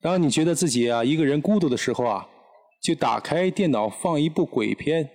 [0.00, 2.28] 当你觉得自己啊一个人孤独的时候啊，
[2.82, 5.10] 就打开电脑放一部鬼片，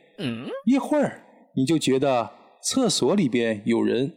[0.66, 1.24] 一会儿
[1.56, 2.30] 你就觉得
[2.62, 4.14] 厕所里边有人，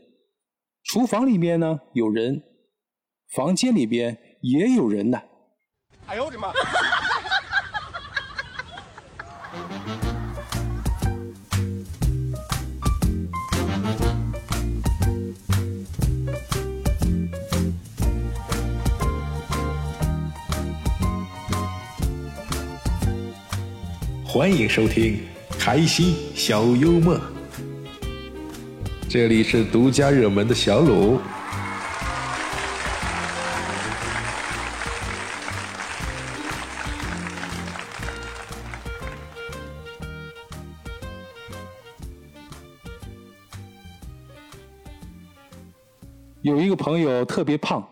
[0.85, 2.43] 厨房里面呢有人，
[3.35, 5.23] 房间里边也有人呢。
[6.07, 6.53] 哎呦我的妈！
[24.29, 25.21] 欢迎收听
[25.57, 27.19] 开心小幽默，
[29.09, 31.21] 这里是独家热门的小鲁。
[46.43, 47.89] 有一个朋友特别胖，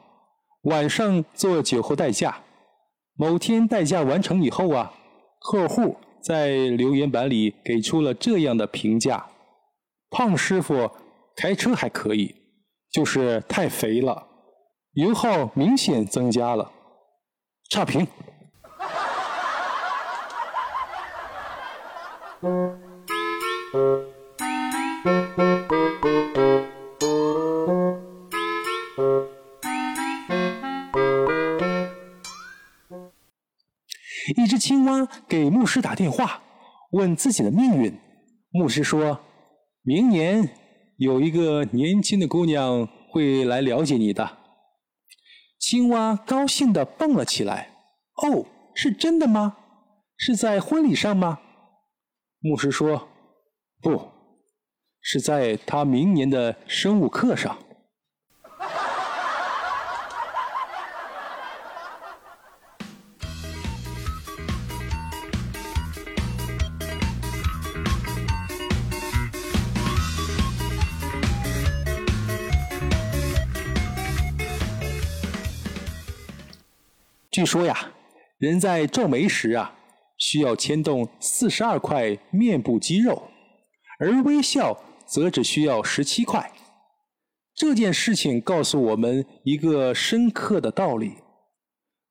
[0.63, 2.37] 晚上做酒后代驾。
[3.15, 4.93] 某天代驾完成以后啊，
[5.39, 9.27] 客户在留言板里给出了这样的评价：
[10.11, 10.91] 胖师傅
[11.37, 12.35] 开车还可以，
[12.91, 14.27] 就是太肥了，
[14.95, 16.73] 油耗明显增加了。
[17.71, 18.07] 差评。
[34.65, 36.43] 青蛙给牧师打电话，
[36.93, 38.01] 问自己的命运。
[38.51, 39.21] 牧师说
[39.85, 40.57] ：“明年
[40.97, 44.39] 有一个年轻的姑娘会来了解你的。”
[45.61, 47.75] 青蛙高兴地蹦了起来。
[48.25, 49.59] “哦，是真的吗？
[50.17, 51.41] 是在婚礼上吗？”
[52.41, 53.09] 牧师说
[53.83, 54.13] ：“不
[55.03, 57.59] 是在他明年的生物课上。”
[77.35, 77.91] 据说呀，
[78.39, 79.77] 人在皱眉时啊，
[80.19, 83.25] 需要牵动四十二块面部肌肉，
[83.99, 86.53] 而微笑则只需要十七块。
[87.57, 91.15] 这件事情告诉我们一个深刻的道理：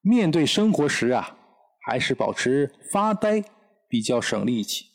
[0.02, 1.38] 面对生活时啊，
[1.88, 3.42] 还是保持发呆
[3.88, 4.88] 比较省力气。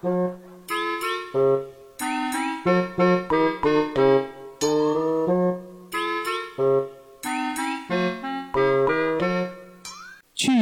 [0.00, 0.08] 去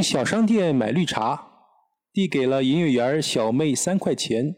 [0.02, 1.46] 小商店买绿茶
[2.12, 4.56] 递给了营业员小妹三块钱。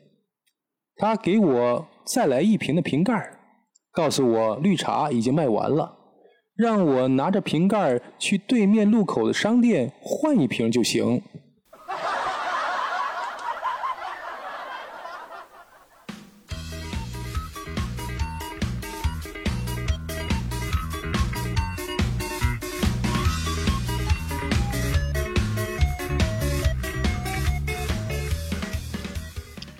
[0.96, 3.38] 他给我再来一瓶的瓶盖
[3.92, 5.98] 告诉我绿茶已经卖完了
[6.56, 11.22] 让我拿着瓶盖去对面路口的商店换一瓶就行。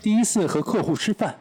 [0.03, 1.39] 第一次和客户吃饭，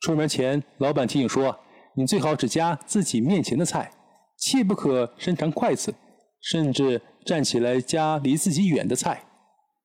[0.00, 1.58] 出门前老板提醒说
[1.96, 3.90] ：“你最好只夹自己面前的菜，
[4.36, 5.94] 切不可伸长筷子，
[6.42, 9.24] 甚至站起来夹离自己远的菜。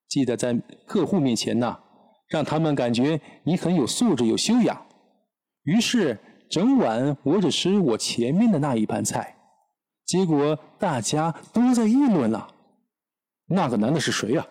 [0.10, 0.54] 记得在
[0.86, 1.80] 客户面前呢，
[2.28, 4.86] 让他们感觉你很有素质、有修养。”
[5.64, 6.20] 于是
[6.50, 9.38] 整晚我只吃我前面的那一盘菜，
[10.06, 12.54] 结果大家都在议论了
[13.48, 14.46] ：“那个男的是谁呀？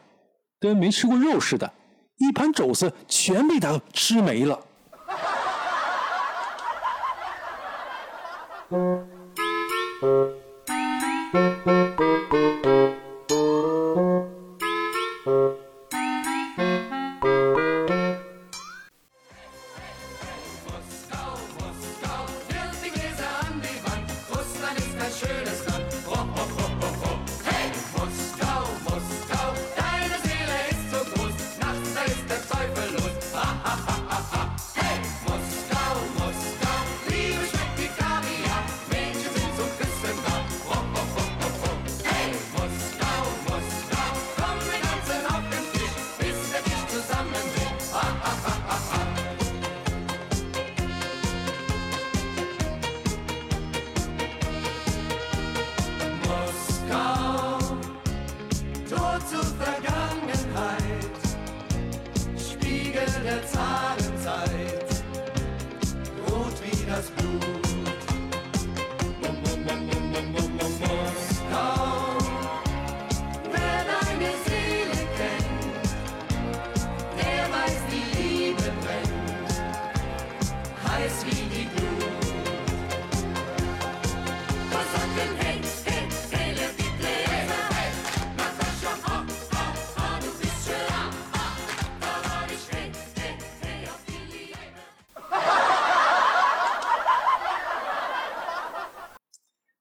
[0.58, 1.70] 跟没吃过肉似的。”
[2.18, 4.60] 一盘肘子全被他吃没了。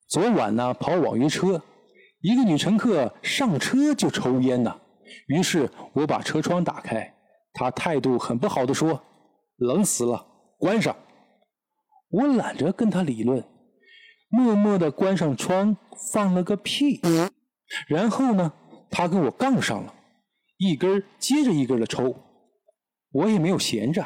[0.07, 1.61] 昨晚呢，跑网约车，
[2.21, 4.73] 一个女乘客上车就抽烟呢。
[5.27, 7.13] 于是我把车窗打开，
[7.51, 9.01] 她态度很不好的说
[9.57, 10.25] ：“冷死了，
[10.57, 10.95] 关上。”
[12.09, 13.43] 我懒着跟她理论，
[14.29, 15.75] 默默的关上窗，
[16.13, 17.01] 放了个屁。
[17.89, 18.53] 然后呢，
[18.89, 19.93] 她跟我杠上了，
[20.57, 22.15] 一根接着一根的抽，
[23.11, 24.05] 我也没有闲着，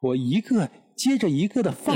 [0.00, 1.94] 我一个接着一个的放。